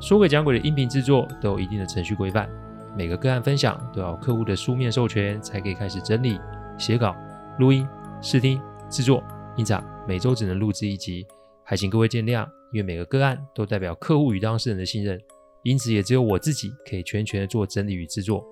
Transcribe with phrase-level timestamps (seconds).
[0.00, 2.48] 说鬼讲鬼的音频制作都有一定的程序规范，
[2.96, 6.40] 每个个案分享都要客户的书面授权才可以开始整理、
[6.78, 7.14] 写稿、
[7.58, 7.86] 录音、
[8.22, 9.22] 试听、制作。
[9.56, 9.78] 因此，
[10.08, 11.26] 每周只能录制一集，
[11.62, 12.48] 还请各位见谅。
[12.72, 15.20] 因为每个个案都代表客户与当事人的信任，
[15.64, 18.42] 因此也只有我自己可以全权做整理与制作。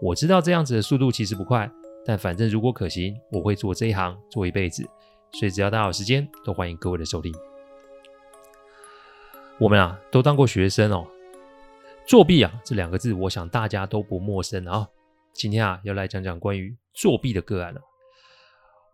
[0.00, 1.70] 我知道这样子的速度其实不快，
[2.06, 4.88] 但反正如果可行，我会做这一行做一辈子。
[5.32, 7.34] 所以只要大家有时间，都欢迎各位的收听。
[9.60, 11.06] 我们啊，都当过学生哦。
[12.08, 14.88] 作弊啊，这两个字，我想大家都不陌生啊。
[15.32, 17.80] 今天啊，要来讲讲关于作弊的个案了。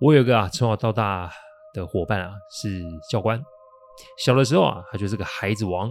[0.00, 1.31] 我有一个啊，从小到大
[1.72, 3.42] 的伙伴啊，是教官。
[4.19, 5.91] 小的时候啊，他就是个孩子王。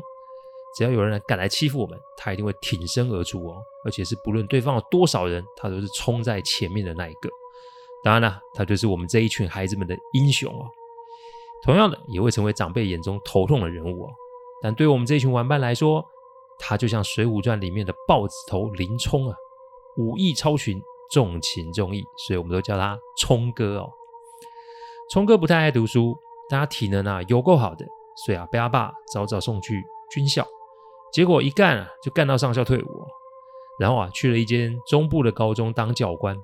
[0.77, 3.57] 只要有人敢来欺负我们，他一定会挺身而出哦。
[3.85, 7.29] 而且是不论对方有多少人，他都是冲在前面的那一个。
[8.03, 10.67] 当然了，他就是我们这一群孩子们的英雄哦。
[11.63, 14.09] 同样的，也会成为长辈眼中头痛的人物哦。
[14.61, 16.03] 但对我们这群玩伴来说，
[16.57, 19.35] 他就像《水浒传》里面的豹子头林冲啊，
[19.97, 23.89] 武艺超群，重情重义，所以我们都叫他冲哥哦。
[25.11, 26.15] 冲哥不太爱读书，
[26.49, 27.85] 但他体能啊有够好的，
[28.25, 30.45] 所以啊被他爸早早送去军校，
[31.11, 33.07] 结果一干啊就干到上校退伍，
[33.79, 36.37] 然后啊去了一间中部的高中当教官。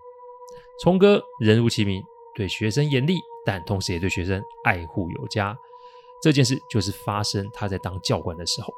[0.82, 2.02] 冲哥人如其名，
[2.34, 5.58] 对学生严厉，但同时也对学生爱护有加。
[6.26, 8.74] 这件事就是发生他在当教官的时候。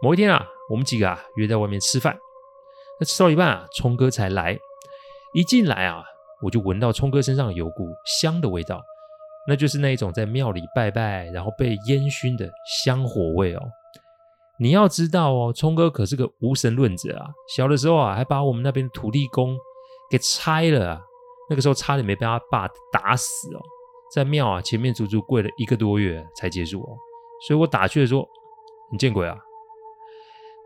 [0.00, 2.18] 某一天啊，我们几个啊约在外面吃饭，
[2.98, 4.58] 那吃到一半啊，冲哥才来。
[5.34, 6.02] 一进来啊，
[6.42, 7.86] 我就闻到冲哥身上有股
[8.18, 8.80] 香的味道，
[9.46, 12.50] 那就是那一种在庙里拜拜然后被烟熏的
[12.82, 13.60] 香火味哦。
[14.58, 19.54] 你要知道哦，冲哥可是个无神论者啊，小的时候啊还把我们那边的土地公
[20.10, 21.00] 给拆了啊，
[21.50, 23.60] 那个时候差点没被他爸打死哦。
[24.12, 26.98] 在庙啊前面足足跪了一个多月才结束哦，
[27.46, 28.28] 所以我打趣的说
[28.90, 29.36] ：“你见鬼啊！”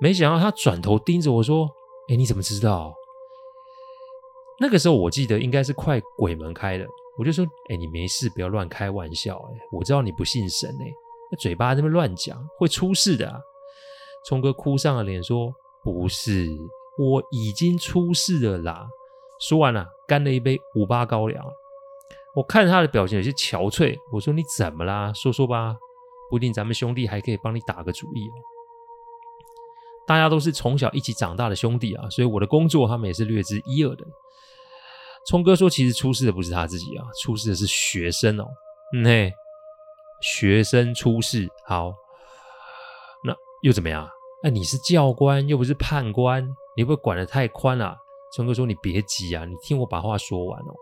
[0.01, 1.69] 没想到他转头盯着我说
[2.09, 2.95] ：“哎，你怎么知道？”
[4.59, 6.87] 那个时候我记得应该是快鬼门开了，
[7.19, 9.37] 我就说：“哎，你没事，不要乱开玩笑。
[9.37, 10.87] 哎，我知道你不信神哎，
[11.31, 13.39] 那嘴巴在那边乱讲会出事的啊。”
[14.27, 15.53] 冲哥哭丧了脸说
[15.85, 16.49] ：“不是，
[16.97, 18.87] 我已经出事了啦。”
[19.41, 21.45] 说完了，干了一杯五八高粱。
[22.35, 25.13] 我看他的表情有些憔悴，我说：“你怎么啦？
[25.13, 25.77] 说说吧，
[26.29, 28.35] 不一定咱们兄弟还可以帮你打个主意哦。”
[30.07, 34.05] 大家都是从小一起长大的兄弟啊，所以我的工作他们也是略知一二的。
[35.29, 38.45] 冲哥说：“其实出事的不是他自己啊，出事的是学生哦。”
[38.95, 39.33] 嗯嘿，
[40.21, 41.93] 学生出事，好，
[43.25, 44.09] 那又怎么样？
[44.43, 46.45] 哎，你是教官又不是判官，
[46.77, 47.97] 你会不会管得太宽了啊？
[48.37, 50.75] 冲哥说：“你别急啊，你听我把话说完哦。”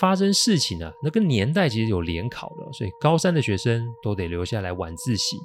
[0.00, 5.36] 发生事情、啊，那个年代其实有联考的，所以高三的学生都得留下来晚自习。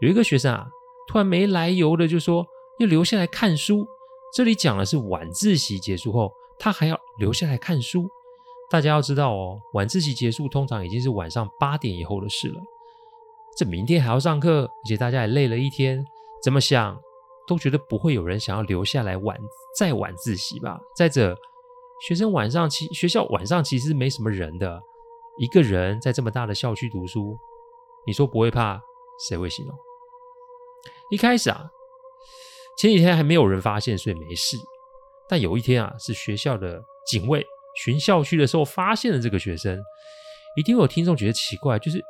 [0.00, 0.66] 有一个学生啊，
[1.06, 2.46] 突然没来由的就说
[2.78, 3.86] 要留下来看书。
[4.34, 8.08] 这里讲的是晚自习结束后，他还要留下来看书。
[8.70, 12.60] 大家要知道哦，晚自习结束通常已经是晚上八点以后的事了。
[13.56, 16.04] 这明天还要上课，而且大家也累了一天，
[16.42, 16.96] 怎么想
[17.46, 19.36] 都觉得不会有人想要留下来晚
[19.76, 20.78] 再晚自习吧？
[20.96, 21.36] 再者。
[22.08, 24.80] 学生晚上其学校晚上其实没什么人的，
[25.38, 27.36] 一个人在这么大的校区读书，
[28.06, 28.80] 你说不会怕，
[29.28, 29.74] 谁会信哦？
[31.10, 31.68] 一开始啊，
[32.78, 34.56] 前几天还没有人发现，所以没事。
[35.28, 37.46] 但有一天啊，是学校的警卫
[37.84, 39.80] 巡校区的时候发现了这个学生。
[40.56, 42.02] 一定会有听众觉得奇怪，就是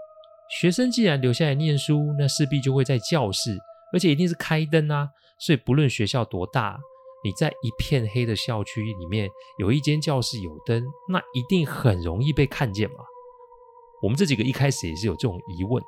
[0.60, 3.58] 学生既然留下来念书，那势必就会在教室，
[3.93, 6.78] 而且一定是开灯啊，所以不论学校多大。
[7.22, 9.28] 你在一片黑的校区里面
[9.58, 12.96] 有一间教室有灯，那一定很容易被看见嘛。
[14.02, 15.84] 我们这几个一开始也是有这种疑问，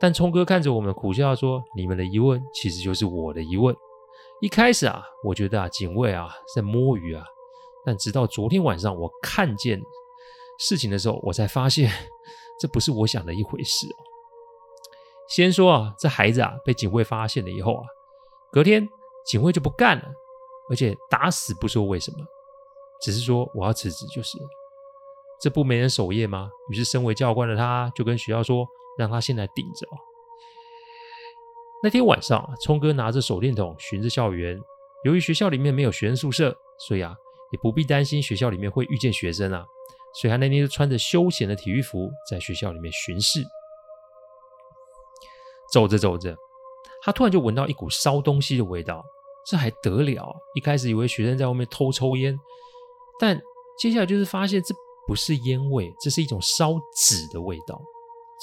[0.00, 3.76] 但冲哥看着我们苦笑说：“你们的疑问其实就是我的疑问。”
[4.40, 7.24] 一开始啊，我觉得啊，警卫啊在摸鱼啊，
[7.84, 9.78] 但直到昨天晚上我看见
[10.58, 11.90] 事情的时候，我才发现
[12.58, 13.86] 这不是我想的一回事。
[15.28, 17.84] 先说啊，这孩子啊被警卫发现了以后啊，
[18.50, 18.88] 隔天。
[19.26, 20.04] 警卫就不干了，
[20.70, 22.18] 而且打死不说为什么，
[23.02, 24.44] 只是说我要辞职就是了。
[25.40, 26.48] 这不没人守夜吗？
[26.70, 29.86] 于是身为教官的他就跟学校说，让他先来顶着。
[31.82, 34.58] 那天晚上，聪哥拿着手电筒巡着校园。
[35.04, 36.56] 由于学校里面没有学生宿舍，
[36.88, 37.14] 所以啊，
[37.52, 39.64] 也不必担心学校里面会遇见学生啊。
[40.14, 43.44] 所以他那天就穿着休闲的体育服，在学校里面巡视。
[45.70, 46.34] 走着走着，
[47.02, 49.04] 他突然就闻到一股烧东西的味道。
[49.46, 50.34] 这还得了？
[50.54, 52.38] 一开始以为学生在外面偷抽烟，
[53.18, 53.40] 但
[53.78, 54.74] 接下来就是发现这
[55.06, 57.80] 不是烟味，这是一种烧纸的味道。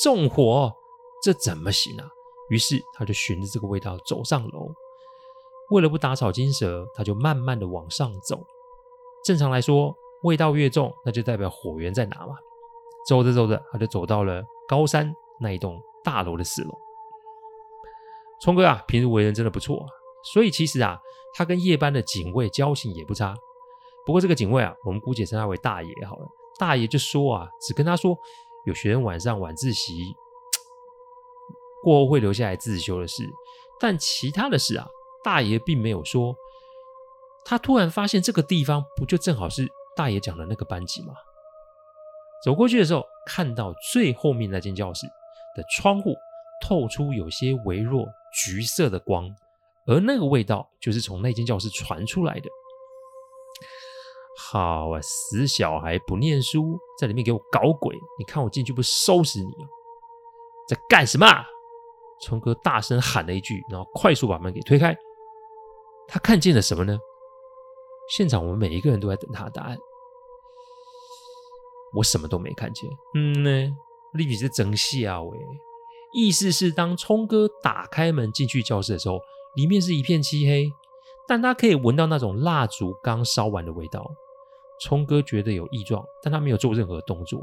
[0.02, 0.72] 纵火，
[1.22, 2.08] 这怎么行啊？
[2.50, 4.72] 于是他就循着这个味道走上楼。
[5.72, 8.40] 为了不打草惊蛇，他就慢慢的往上走。
[9.26, 12.36] 正常来说，味道越重，那就代表火源在哪嘛。
[13.08, 16.72] 走着走着，他就走到了高山那一栋大楼的四楼。
[18.42, 19.88] 聪哥啊，平时为人真的不错啊，
[20.24, 21.00] 所以其实啊，
[21.34, 23.36] 他跟夜班的警卫交情也不差。
[24.06, 26.28] 不过这个警卫啊，我们姑且称他为大爷好了。
[26.60, 28.18] 大爷就说啊，只跟他说
[28.66, 30.16] 有学生晚上晚自习
[31.84, 33.24] 过后会留下来自修的事，
[33.80, 34.88] 但其他的事啊。
[35.24, 36.36] 大爷并没有说，
[37.46, 39.66] 他突然发现这个地方不就正好是
[39.96, 41.14] 大爷讲的那个班级吗？
[42.44, 45.08] 走过去的时候，看到最后面那间教室
[45.56, 46.14] 的窗户
[46.62, 49.34] 透出有些微弱橘色的光，
[49.88, 52.50] 而那个味道就是从那间教室传出来的。
[54.38, 57.96] 好啊，死小孩不念书，在里面给我搞鬼！
[58.18, 59.68] 你看我进去不收拾你哦！
[60.68, 61.26] 在干什么？
[62.22, 64.96] 聪哥大声喊了一句，然后快速把门给推开。
[66.08, 66.98] 他看见了什么呢？
[68.16, 69.78] 现场我们每一个人都在等他的答案。
[71.96, 72.90] 我什么都没看见。
[73.16, 73.76] 嗯呢，
[74.14, 75.38] 利比是真笑喂。
[76.14, 79.20] 意思是，当聪哥打开门进去教室的时候，
[79.56, 80.72] 里面是一片漆黑，
[81.28, 84.06] 但他可以闻到那种蜡烛刚烧完的味道。
[84.82, 87.42] 聪哥觉得有异状，但他没有做任何动作。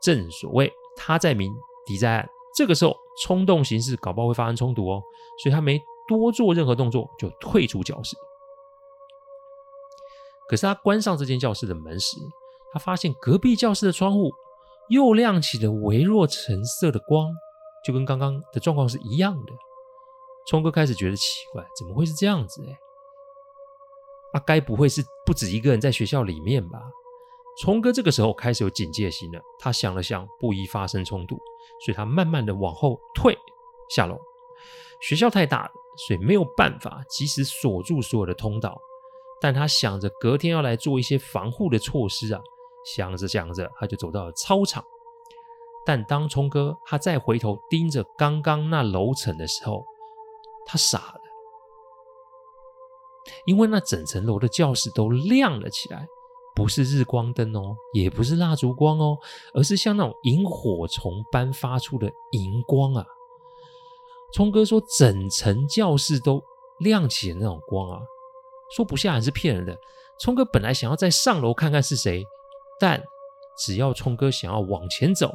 [0.00, 1.52] 正所谓他在明，
[1.86, 5.02] 敌在暗，这个时候冲动行事，搞不好会发生冲突哦。
[5.42, 5.82] 所以他没。
[6.08, 8.16] 多做任何动作就退出教室。
[10.48, 12.16] 可是他关上这间教室的门时，
[12.72, 14.30] 他发现隔壁教室的窗户
[14.88, 17.28] 又亮起了微弱橙色的光，
[17.84, 19.52] 就跟刚刚的状况是一样的。
[20.46, 22.64] 聪哥开始觉得奇怪，怎么会是这样子？
[22.68, 22.78] 哎，
[24.32, 26.80] 啊，该不会是不止一个人在学校里面吧？
[27.58, 29.40] 聪哥这个时候开始有警戒心了。
[29.58, 31.36] 他想了想，不宜发生冲突，
[31.84, 33.36] 所以他慢慢的往后退
[33.90, 34.18] 下楼。
[35.00, 35.70] 学校太大了。
[36.06, 38.78] 所以没有办法及时锁住所有的通道，
[39.40, 42.40] 但他想着隔天要来做一些防护的措施啊，
[42.84, 44.84] 想着想着，他就走到了操场。
[45.86, 49.82] 但当聪哥他再回头盯着刚刚那楼层的时候，
[50.66, 51.20] 他傻了，
[53.46, 56.06] 因为那整层楼的教室都亮了起来，
[56.54, 59.16] 不是日光灯哦，也不是蜡烛光哦，
[59.54, 63.06] 而是像那种萤火虫般发出的荧光啊。
[64.34, 66.42] 聪哥说：“整层教室都
[66.80, 68.00] 亮起的那种光啊，
[68.74, 69.76] 说不下来是骗人的。”
[70.18, 72.24] 聪哥本来想要再上楼看看是谁，
[72.80, 73.02] 但
[73.58, 75.32] 只要聪哥想要往前走，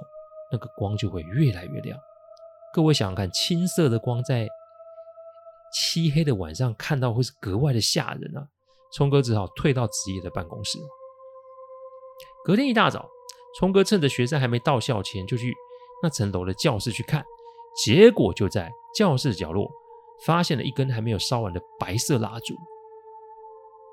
[0.52, 1.98] 那个光就会越来越亮。
[2.74, 4.48] 各位想想看，青色的光在
[5.74, 8.48] 漆黑的晚上看到会是格外的吓人啊！
[8.92, 10.78] 聪哥只好退到职业的办公室。
[12.44, 13.10] 隔天一大早，
[13.58, 15.54] 聪哥趁着学生还没到校前，就去
[16.04, 17.24] 那层楼的教室去看。
[17.84, 19.72] 结果就在教室角落
[20.26, 22.54] 发现了一根还没有烧完的白色蜡烛，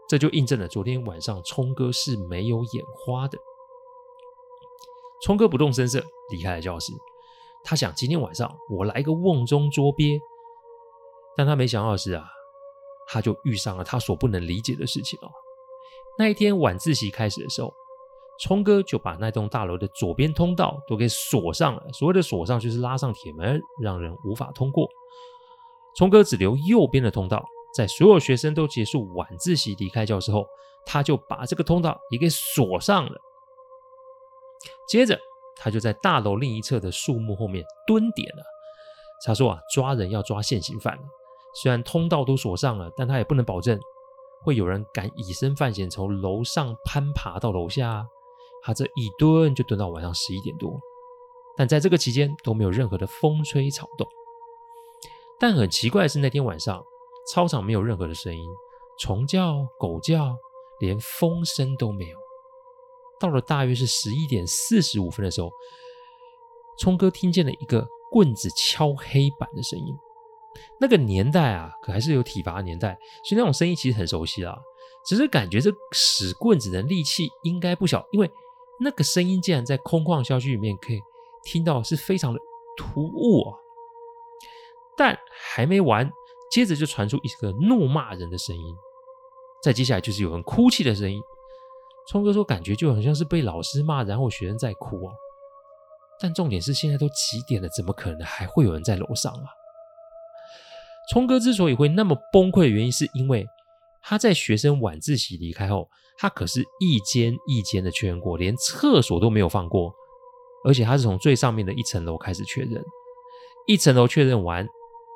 [0.09, 3.39] 这就印证了昨天晚上聪哥是没有眼花的。
[5.23, 6.93] 聪哥不动声色离开了教室，
[7.63, 10.19] 他想今天晚上我来个瓮中捉鳖，
[11.39, 12.29] 但他没想到的是啊，
[13.07, 15.31] 他就遇上了他所不能理解的事情哦。
[16.19, 17.73] 那一天晚自习开始的时候。
[18.41, 21.83] 聪哥就把那栋大楼的左边通道都给锁上了。
[21.93, 24.89] 所谓的锁上，就是拉上铁门，让人无法通过。
[25.97, 30.47] 聪哥只留右边的通道，在所有学生都结束晚自习离开教室后，
[30.87, 33.19] 他就把这个通道也给锁上了。
[34.89, 35.19] 接着，
[35.57, 38.43] 他就在大楼另一侧的树木后面蹲点了。
[39.27, 40.97] 他说：“啊，抓人要抓现行犯，
[41.55, 43.79] 虽然通道都锁上了，但他也不能保证
[44.45, 48.07] 会有人敢以身犯险从楼上攀爬到楼下。”
[48.61, 50.79] 他这一蹲就蹲到晚上十一点多，
[51.57, 54.07] 但在这个期间都没有任何的风吹草动。
[55.39, 56.83] 但很奇怪的是，那天晚上
[57.33, 58.45] 操场没有任何的声音，
[58.99, 60.37] 虫叫、狗叫，
[60.81, 62.19] 连风声都没有。
[63.21, 65.49] 到了大约是十一点四十五分的时候，
[66.79, 69.97] 聪哥听见了一个棍子敲黑板的声音。
[70.81, 74.59] 那个年代啊，可还是有体罚的年代，所以那种声音其实很熟悉啦。
[75.07, 78.31] 只是感觉这使棍子的力气应该不小，因为。
[78.81, 81.01] 那个声音竟然在空旷校区里面可以
[81.43, 82.39] 听到，是非常的
[82.77, 83.59] 突兀啊！
[84.97, 86.09] 但还没完，
[86.49, 88.77] 接着就传出一个怒骂人的声音，
[89.65, 91.21] 再接下来就是有人哭泣的声音。
[92.07, 95.13] 聪哥说，感觉就很像是被老师骂，然后学生在哭啊。
[96.21, 99.58] 但重点是现在都几点了，怎么可能还会有人在楼上啊？
[101.13, 103.47] 聪哥之所以会那么崩溃的原因，是因为
[104.03, 105.89] 他在学生晚自习离开后，
[106.19, 109.93] 他可是一间一间的确认过，连厕所都没有放过，
[110.65, 112.85] 而且他是从最上面的一层楼开始确认，
[113.67, 114.67] 一层楼确认完，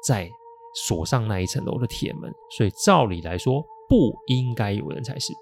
[0.07, 0.31] 再
[0.75, 5.35] 锁上那一层楼的铁门，所以照理来说不应该有人才是。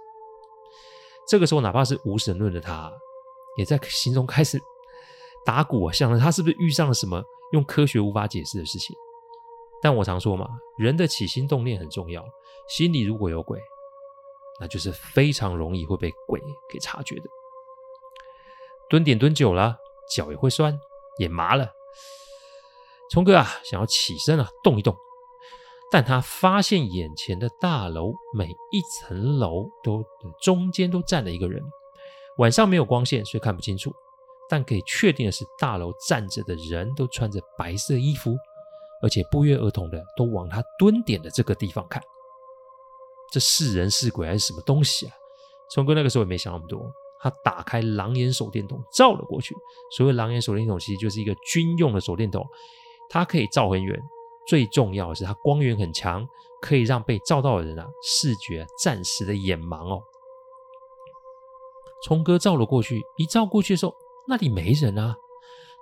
[1.28, 2.92] 这个时候，哪怕是无神论的他，
[3.56, 4.60] 也在心中开始。
[5.46, 8.96] 打鼓啊，想着他是不是遇上了什么用科学无法解释的事情？
[9.82, 10.46] 但我常说嘛，
[10.78, 12.24] 人的起心动念很重要。
[12.68, 13.58] 心里如果有鬼，
[14.60, 17.22] 那就是非常容易会被鬼给察觉的。
[18.88, 19.76] 蹲点蹲久了，
[20.14, 20.78] 脚也会酸，
[21.18, 21.72] 也麻了。
[23.10, 24.94] 聪哥啊，想要起身啊，动一动，
[25.90, 30.04] 但他发现眼前的大楼每一层楼都
[30.40, 31.62] 中间都站了一个人。
[32.38, 33.92] 晚上没有光线，所以看不清楚。
[34.48, 38.34] 但可以确定的是，大楼站着的人都穿着白色衣服，
[39.02, 42.02] 而且不约而同的都往他蹲点的这个地方看。
[43.32, 45.12] 这是人是鬼还是什么东西啊？
[45.72, 46.80] 聪哥那个时候也没想那么多，
[47.20, 49.54] 他打开狼眼手电筒照了过去。
[49.96, 52.44] 所谓狼眼手电筒，其实就是一个军用的手电筒，
[53.08, 54.00] 它可以照很远，
[54.48, 56.26] 最重要的是它光源很强，
[56.60, 60.02] 可以让被照到的人啊视觉暂时的眼盲哦。
[62.04, 63.94] 聪哥照了过去，一照过去的时候。
[64.28, 65.16] 那里没人啊！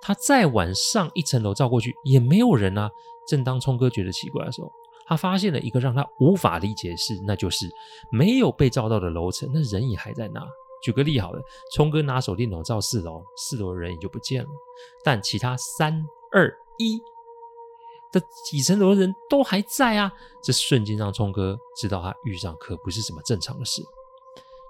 [0.01, 2.89] 他再往上一层楼照过去，也没有人啊。
[3.27, 4.71] 正当聪哥觉得奇怪的时候，
[5.05, 7.67] 他发现了一个让他无法理解的事，那就是
[8.11, 10.41] 没有被照到的楼层，那人影还在那。
[10.81, 11.41] 举个例好了，
[11.73, 14.49] 聪哥拿手电筒照四楼，四楼的人影就不见了，
[15.03, 16.97] 但其他三二一
[18.11, 20.11] 的几层楼的人都还在啊！
[20.41, 23.83] 这瞬间让聪哥知道他遇上可不是什么正常的事。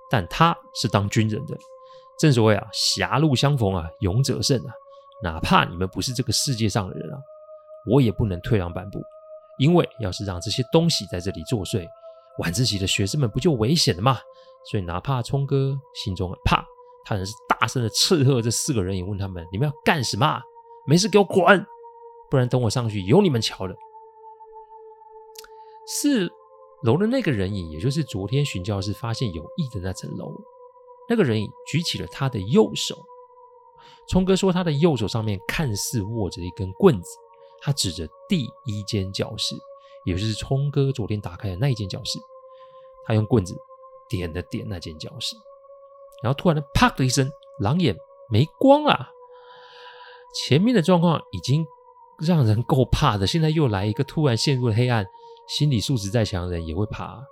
[0.10, 1.56] 但他是当军人的。
[2.18, 4.74] 正所谓啊，狭路相逢啊，勇者胜啊！
[5.24, 7.18] 哪怕你们不是这个世界上的人啊，
[7.92, 9.00] 我也不能退让半步。
[9.58, 11.86] 因为要是让这些东西在这里作祟，
[12.38, 14.18] 晚自习的学生们不就危险了吗？
[14.72, 16.64] 所以哪怕聪哥心中很怕，
[17.04, 20.42] 他还是大声的斥喝这四个人，也问他们：你们要干什么？
[20.88, 21.66] 没事给我滚！
[22.30, 23.76] 不然等我上去有你们瞧的。
[25.86, 26.30] 四
[26.84, 30.32] 楼的那个人影，也就是昨天寻教室发现有异的那层楼。
[31.10, 32.96] 那个人影举起了他的右手，
[34.10, 37.10] 聪哥说他的右手上面看似握着一根棍子，
[37.62, 39.56] 他指着第一间教室，
[40.04, 42.18] 也就是聪哥昨天打开的那一间教室，
[43.06, 43.56] 他用棍子
[44.10, 45.36] 点了点那间教室，
[46.24, 47.96] 然后突然的啪的一声，狼眼
[48.30, 49.10] 没光了。
[50.34, 51.66] 前面的状况已经
[52.20, 55.06] 让人够怕的，现在又来一个突然陷入了黑暗，
[55.48, 57.24] 心理素质再强的人也会怕。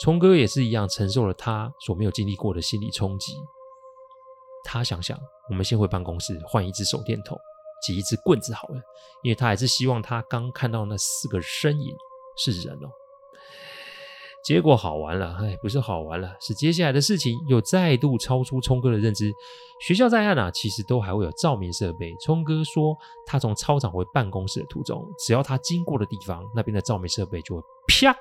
[0.00, 3.32] 聪哥也是一样，承受了他所没有经历过的心理冲击。
[4.64, 7.38] 他想想，我们先回办公室换一支手电筒，
[7.86, 8.80] 挤一支棍子好了，
[9.22, 11.94] 因为他还是希望他刚看到那四个身影
[12.36, 12.90] 是人哦。
[14.44, 19.32] 结果好玩了，哎，不是好玩了，是接下来的事情又再度超出聪哥的认知。
[19.86, 22.12] 学校在岸啊，其实都还会有照明设备。
[22.24, 28.16] 聪哥说，他从操场回办公室的途中，只要他经过的地方，那边的照明设备就会啪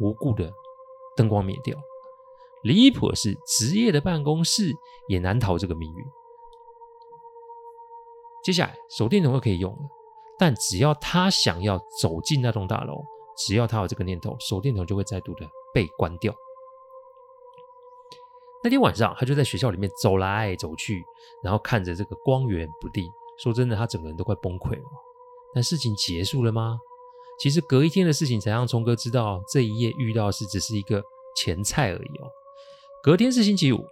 [0.00, 0.50] 无故的。
[1.14, 1.74] 灯光灭掉，
[2.66, 4.72] 离谱的是，职业的办公室
[5.08, 6.04] 也难逃这个命运。
[8.42, 9.78] 接下来，手电筒又可以用了，
[10.38, 13.04] 但只要他想要走进那栋大楼，
[13.36, 16.34] 只要他有这个念头，手电筒就会再度的被关掉。
[18.64, 21.04] 那天晚上，他就在学校里面走来走去，
[21.42, 23.04] 然后看着这个光源不定。
[23.38, 24.84] 说真的，他整个人都快崩溃了。
[25.54, 26.78] 但事情结束了吗？
[27.38, 31.02] 其实隔一天的事情才让聪哥知道，这一夜遇到的事只是一个
[31.36, 32.26] 前菜而已哦。
[33.02, 33.84] 隔天是星期五，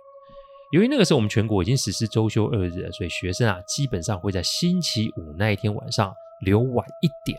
[0.72, 7.38] 由于那个时候我们全国已经实施周休二日，所以学生啊基本上会在星期五那一天晚上留晚一点。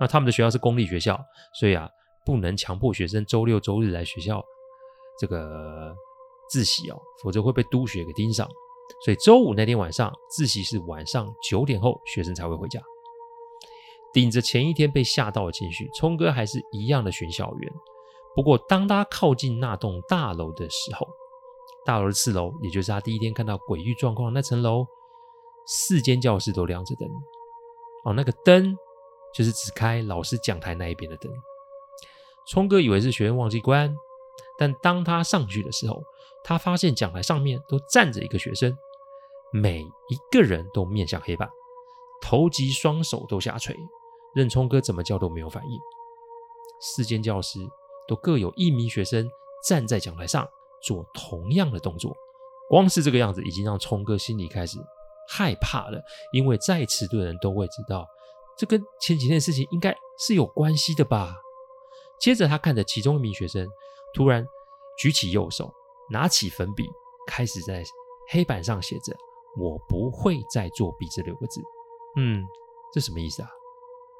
[0.00, 1.20] 那他们的学校是公立学校，
[1.54, 1.90] 所以啊
[2.24, 4.40] 不能强迫学生周六周日来学校
[5.18, 5.92] 这个
[6.50, 8.48] 自习哦，否则会被督学给盯上。
[9.04, 12.80] 所以周五那天晚上自习是晚上九点后学生才会回家。
[14.12, 17.72] 顶着前一天被吓到的情绪，聪哥还是一样的选校园。
[18.34, 21.06] 不过，当他靠近那栋大楼的时候，
[21.84, 24.86] 大楼的四楼，也就是他第一天看到诡异状况那层楼，
[25.66, 27.08] 四间教室都亮着灯。
[28.04, 28.76] 哦，那个灯
[29.34, 31.30] 就是只开老师讲台那一边的灯。
[32.48, 33.94] 聪哥以为是学生忘记关，
[34.58, 36.02] 但当他上去的时候，
[36.42, 38.76] 他发现讲台上面都站着一个学生，
[39.52, 41.48] 每一个人都面向黑板，
[42.20, 43.76] 头及双手都下垂。
[44.34, 45.78] 任聪哥怎么叫都没有反应。
[46.80, 47.60] 四间教室
[48.06, 49.28] 都各有一名学生
[49.66, 50.48] 站在讲台上
[50.82, 52.14] 做同样的动作，
[52.68, 54.78] 光是这个样子已经让聪哥心里开始
[55.28, 58.06] 害怕了，因为再迟钝的人都会知道，
[58.58, 61.34] 这跟前几天的事情应该是有关系的吧。
[62.20, 63.66] 接着他看着其中一名学生，
[64.14, 64.46] 突然
[64.98, 65.72] 举起右手，
[66.10, 66.84] 拿起粉笔，
[67.26, 67.82] 开始在
[68.30, 69.16] 黑板上写着
[69.58, 71.60] “我不会再作弊”这六个字。
[72.16, 72.44] 嗯，
[72.92, 73.48] 这什么意思啊？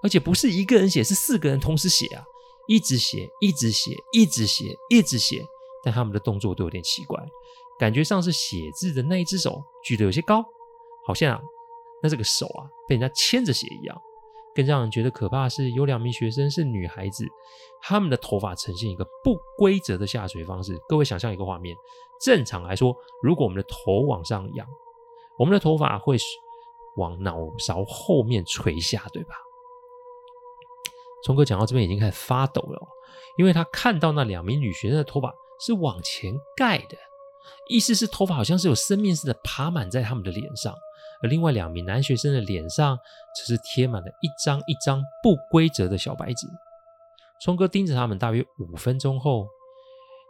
[0.02, 2.24] 而且不是一个人写，是四个人同时写啊，
[2.66, 5.44] 一直写，一直写，一直写，一直写。
[5.84, 7.18] 但他们的动作都有点奇怪，
[7.78, 10.44] 感觉像是写字的那一只手举得有些高，
[11.04, 11.42] 好像啊，
[12.02, 14.00] 那这个手啊被人家牵着写一样。
[14.54, 17.26] 更让人觉得可怕的是，有两名学生是女孩子，
[17.80, 20.78] 她们的头发呈现一个不规则的下垂方式。
[20.86, 21.74] 各位想象一个画面，
[22.20, 24.66] 正常来说，如果我们的头往上仰，
[25.38, 26.18] 我们的头发会
[26.96, 29.34] 往脑勺后面垂下，对吧？
[31.24, 32.80] 聪哥讲到这边已经开始发抖了，
[33.38, 35.32] 因为他看到那两名女学生的头发
[35.64, 36.96] 是往前盖的，
[37.68, 40.74] 意思是头发好像是有生命似的爬满在他们的脸上。
[41.22, 42.98] 而另外两名男学生的脸上
[43.36, 46.48] 则是贴满了一张一张不规则的小白纸。
[47.44, 49.46] 聪哥盯着他们大约五分钟后，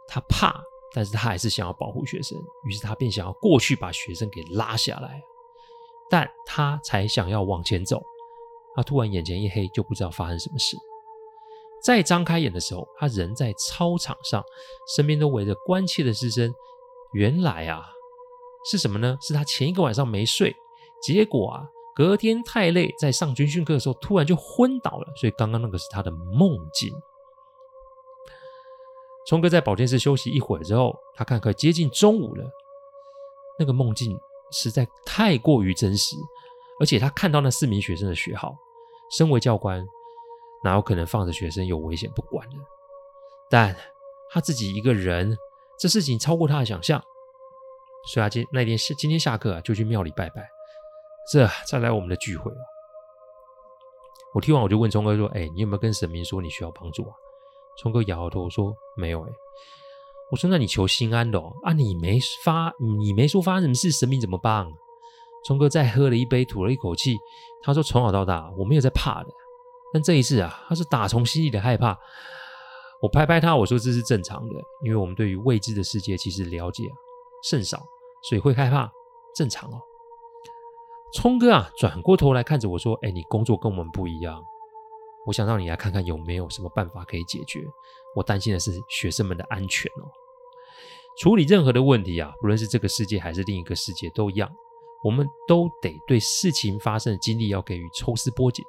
[0.07, 0.61] 他怕，
[0.93, 5.19] 但是他还是想要保护学生，于是他便想要过去把学生给拉下来。
[6.11, 7.99] 但他才想要往前走，
[8.75, 10.75] 他突然眼前一黑，就不知道发生什么事。
[11.83, 14.43] 再张开眼的时候，他人在操场上，
[14.95, 16.53] 身边都围着关切的师生。
[17.11, 17.83] 原来啊，
[18.71, 19.17] 是什么呢？
[19.21, 20.55] 是他前一个晚上没睡。
[21.01, 26.91] 结果啊，隔天太累，在上军训课的时候突然就昏倒了，所以刚刚那个是他的梦境。
[29.27, 32.49] 聪哥在保健室休息一会儿之后，他看快接近中午了，
[33.59, 34.17] 那个梦境
[34.51, 36.15] 实在太过于真实，
[36.83, 38.53] 而且他看到那四名学生的学号，
[39.17, 39.81] 身为教官，
[40.65, 42.57] 哪有可能放着学生有危险不管呢？
[43.49, 43.73] 但
[44.31, 45.33] 他自己一个人，
[45.79, 47.01] 这事情超过他的想象，
[48.11, 50.45] 所以他今那天下今天下课啊，就去庙里拜拜。
[51.31, 52.57] 这再来我们的聚会哦。
[54.33, 57.15] 我听完我就问聪哥说：“哎，你有没有跟神明说你需要帮助啊？”
[57.79, 59.31] 聪哥摇摇头说：“没有。”哎，
[60.31, 61.39] 我说：“那你求心安的。
[61.63, 64.69] 啊，你没发，你没说发生什么事，神明怎么帮？”
[65.43, 67.17] 聪哥再喝了一杯，吐了一口气，
[67.61, 69.29] 他说：“从小到大我没有在怕的，
[69.93, 71.97] 但这一次啊，他是打从心里的害怕。”
[73.01, 76.83] 我拍拍他，我说：“这是正常的，因为我们对于未知的世界其实了解
[77.43, 77.85] 甚少，
[78.29, 78.89] 所以会害怕，
[79.35, 79.81] 正常哦。”
[81.13, 84.41] 聪哥啊，转过头来看着我说：“哎，你工作跟我们不一样，
[85.25, 87.59] 我想让你来看看有没有什么办法可以解决。
[88.15, 90.07] 我担心的是学生们的安全哦。
[91.19, 94.49] 处理任何的问题啊，不论是这个世界还是另一个世界都一样，
[95.03, 98.65] 我们都得对事情发生的经历要给予抽丝剥茧。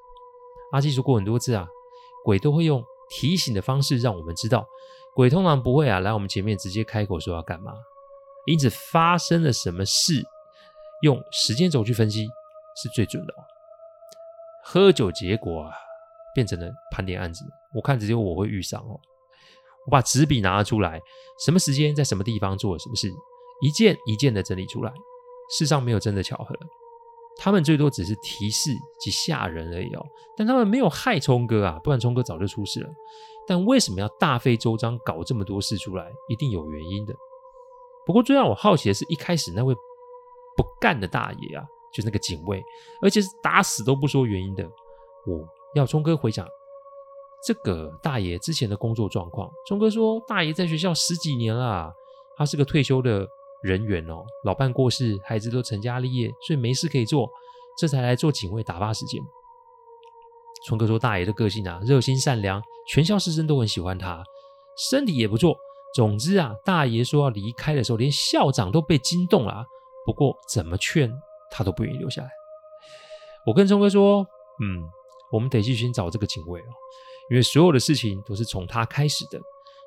[0.73, 1.67] 阿基说过很多次啊，
[2.25, 4.67] 鬼都会用提醒的方式让我们知道，
[5.15, 7.73] 鬼通常不会啊来我们前面直接开口说要干嘛，
[8.47, 10.25] 因此发生了什么事。”
[11.03, 12.27] 用时间轴去分析
[12.77, 13.45] 是最准的哦。
[14.65, 15.73] 喝酒结果啊，
[16.35, 17.45] 变成了盘点案子，
[17.75, 18.99] 我看只有我会遇上哦。
[19.87, 20.99] 我把纸笔拿了出来，
[21.45, 23.13] 什么时间在什么地方做了什么事，
[23.61, 24.91] 一件一件的整理出来。
[25.51, 26.55] 世上没有真的巧合，
[27.37, 30.05] 他们最多只是提示及吓人而已哦。
[30.37, 32.89] 但他们没有害聪哥啊，不然聪哥早就出事了。
[33.47, 36.11] 但为什么要大费周章搞这么多事出来？
[36.29, 37.15] 一定有原因的。
[38.07, 39.75] 不过最让我好奇的是一开始那位。
[40.57, 42.63] 不干的大爷啊，就是那个警卫，
[43.03, 44.65] 而且是打死都不说原因的。
[45.27, 46.47] 我要聪哥回想
[47.45, 49.51] 这个大爷之前的工作状况。
[49.67, 51.93] 聪哥说，大爷在学校十几年了，
[52.37, 53.27] 他是个退休的
[53.65, 57.27] 人员哦，老伴过世，孩子都成家立业，所以没事可以做，
[57.79, 59.19] 这才来做警卫打发时间。
[60.67, 64.23] 聪哥说，大爷的个性啊，热心善良，全校师生都很喜欢他，
[64.91, 65.57] 身体也不错。
[65.95, 69.65] 总之啊，大爷说要离开的时候，连校长都被惊动了。
[70.05, 71.11] 不过怎么劝
[71.51, 72.29] 他都不愿意留下来。
[73.47, 74.27] 我跟聪哥说
[74.63, 74.85] ：“嗯，
[75.33, 76.69] 我们得去寻找这个警卫哦，
[77.31, 79.41] 因为所有的事情都是从他开始的。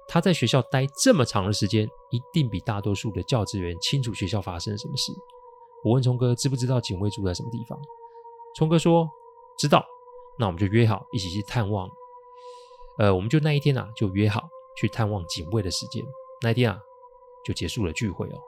[0.07, 5.11] 他在学校待这么长的时间，一定比大多数的教职员清楚学校发生了什么事。”
[5.83, 7.79] 我问聪哥知不知道警卫住在什么地方？
[8.55, 9.07] 聪哥说
[9.59, 9.85] ：“知道。”
[10.39, 11.89] 那我们就约好一起去探望。
[12.99, 14.43] 呃，我们就那一天啊，就约好
[14.77, 16.03] 去探望警卫的时间。
[16.41, 16.79] 那一天啊，
[17.43, 18.39] 就结束了聚会哦。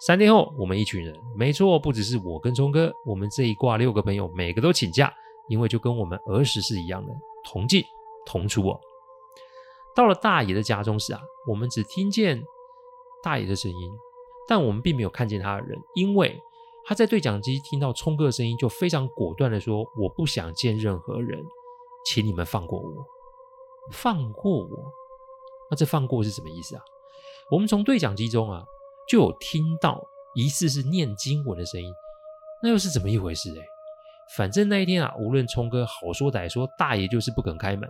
[0.00, 5.12] 三天后，我们一群人，没错，不只是我跟聪哥，我们这一挂六个朋友，每个都请假，
[5.48, 7.12] 因为就跟我们儿时是一样的，
[7.44, 7.84] 同进
[8.26, 8.80] 同出哦。
[9.94, 12.42] 到了大爷的家中时啊，我们只听见
[13.22, 13.92] 大爷的声音，
[14.48, 16.40] 但我们并没有看见他的人，因为
[16.84, 21.42] 他在对讲机听到聪哥的声音，就非常果断的说：“我不想见任何人。”
[22.06, 23.06] 请你们放过我，
[23.92, 24.92] 放过我。
[25.70, 26.82] 那这放过是什么意思啊？
[27.50, 28.62] 我们从对讲机中啊，
[29.08, 29.98] 就有听到
[30.34, 31.90] 疑似是念经文的声音，
[32.62, 33.48] 那又是怎么一回事？
[33.58, 33.64] 哎，
[34.36, 37.88] 反正那一天啊，无论聪哥好说歹说，大爷就是不肯开门。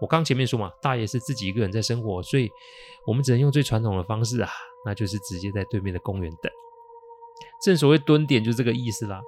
[0.00, 2.50] 我刚前面说嘛，大爷是自己一个人在生活，所以
[3.06, 4.50] 我们只能用最传统的方式啊，
[4.84, 6.52] 那就是直接在对面的公园等。
[7.62, 9.20] 正所谓蹲点，就这个意思啦。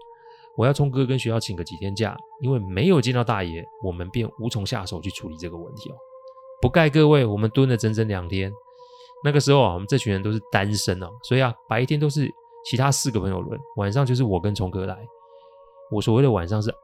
[0.57, 5.96] 我要冲哥跟学校请个几天假，因为没有见到大爷，我们便无从下手去处理这个问题哦。
[6.61, 8.52] 不盖各位，我们蹲了整整两天。
[9.24, 12.28] 那个时候啊，我们这群人都是单身哦，所以啊，白天都是
[12.64, 14.98] 其他四个朋友轮，晚上就是我跟冲哥来。
[15.90, 16.74] 我所谓的晚上是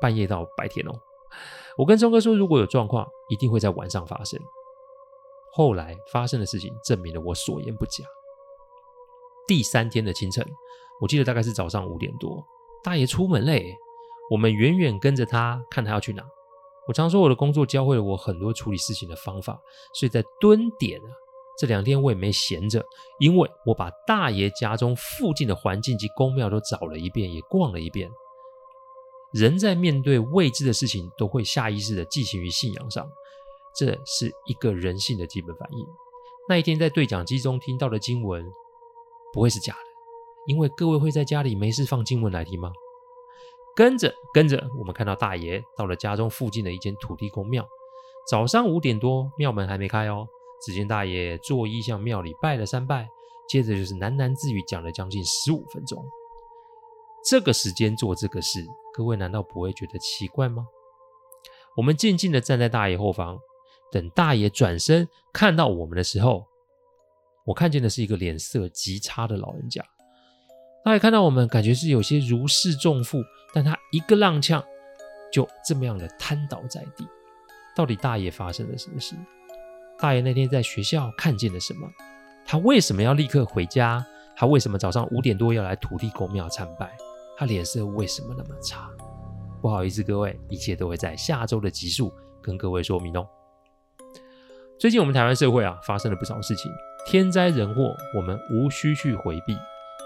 [0.00, 0.92] 半夜到白天哦。
[1.76, 4.40] 我跟聪哥说，如果有状况，一定会在晚上发生。
[5.52, 8.04] 后来发生的事情证明了我所言不假。
[9.46, 10.46] 第三天的清晨，
[11.00, 12.42] 我记得大概是早上五点多，
[12.82, 13.74] 大爷出门嘞。
[14.30, 16.22] 我们远远跟着他，看他要去哪。
[16.88, 19.60] 我常说我的工作教会了我很多处理事情的方法，
[19.94, 21.10] 所以在蹲点啊，
[21.58, 22.84] 这两天我也没闲着，
[23.18, 28.10] 因为我把大爷家中附近的环境及宫庙都找了一遍，也逛了一遍。
[29.38, 33.06] 人在面对未知的事情，都会下意识的寄情于信仰上，
[33.74, 35.86] 这是一个人性的基本反应。
[36.48, 38.42] 那一天在对讲机中听到的经文，
[39.34, 39.80] 不会是假的，
[40.46, 42.72] 因为各位会在家里没事放经文来听吗？
[43.74, 47.68] 跟着跟着，我们看到大爷到了家中附近的一间土地公庙，
[48.30, 50.26] 早上五点多，庙门还没开哦。
[50.64, 53.06] 只见大爷作揖向庙里拜了三拜，
[53.46, 56.02] 接着就是喃喃自语讲了将近十五分钟。
[57.28, 60.64] 这个时间做这个事，各位难道不会觉得奇怪吗？
[61.76, 63.36] 我们静静的站在大爷后方，
[63.90, 66.46] 等大爷转身看到我们的时候，
[67.44, 69.84] 我看见的是一个脸色极差的老人家。
[70.84, 73.18] 大爷看到我们，感觉是有些如释重负，
[73.52, 74.64] 但他一个踉跄，
[75.32, 77.04] 就这么样的瘫倒在地。
[77.74, 79.16] 到底大爷发生了什么事？
[79.98, 81.88] 大爷那天在学校看见了什么？
[82.46, 84.06] 他为什么要立刻回家？
[84.36, 86.96] 他为什么早上五点多要来土地公庙参拜？
[87.36, 88.90] 他脸色为什么那么差？
[89.60, 93.26] 不好意思，各位，一切都会在下周的集数跟各位说明哦。
[94.78, 96.70] 最近我们台湾社会啊，发生了不少事情，
[97.06, 99.56] 天灾人祸，我们无需去回避，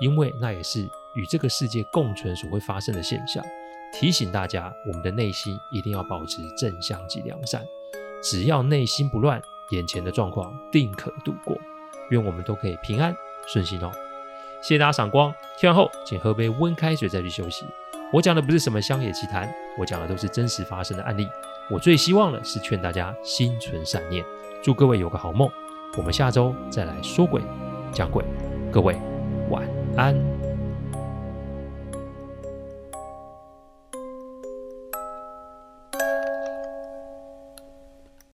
[0.01, 0.81] 因为那也是
[1.17, 3.45] 与这个世界共存所会发生的现象。
[3.93, 7.65] 提醒大家，我们的内心一定要保持正向及良善，
[8.23, 11.59] 只要内心不乱，眼前的状况定可度过。
[12.11, 13.15] 愿我们都可以平安
[13.47, 13.93] 顺心哦。
[14.63, 17.65] 谢谢大家赏光，听完后请喝杯温开水再去休息。
[18.13, 21.29] 我讲的不是什么乡野奇谈，我讲的都是真实发生的案例。
[21.71, 24.25] 我最希望的是劝大家心存善念，
[24.63, 25.51] 祝各位有个好梦。
[25.97, 27.41] 我们下周再来说鬼
[27.93, 28.25] 讲鬼，
[28.71, 28.97] 各位
[29.49, 30.30] 晚安。